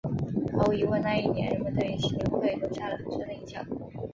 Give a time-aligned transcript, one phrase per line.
[0.57, 3.63] 毫无疑问那一年人们对协会留下了很深的印象。